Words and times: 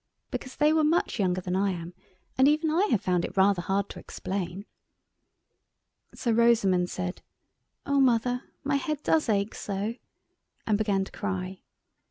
Because 0.31 0.55
they 0.55 0.73
were 0.73 0.83
much 0.83 1.19
younger 1.19 1.41
than 1.41 1.55
I 1.55 1.69
am, 1.69 1.93
and 2.35 2.47
even 2.47 2.71
I 2.71 2.87
have 2.87 3.03
found 3.03 3.23
it 3.23 3.37
rather 3.37 3.61
hard 3.61 3.87
to 3.89 3.99
explain. 3.99 4.65
So 6.15 6.31
Rosamund 6.31 6.89
said, 6.89 7.21
"Oh, 7.85 7.99
Mother, 8.01 8.41
my 8.63 8.77
head 8.77 9.03
does 9.03 9.29
ache 9.29 9.53
so," 9.53 9.93
and 10.65 10.75
began 10.79 11.05
to 11.05 11.11
cry. 11.11 11.61